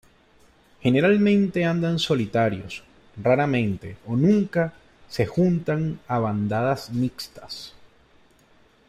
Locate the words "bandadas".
6.17-6.89